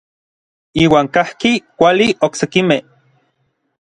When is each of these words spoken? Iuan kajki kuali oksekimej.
Iuan 0.83 1.09
kajki 1.17 1.51
kuali 1.81 2.07
oksekimej. 2.29 2.81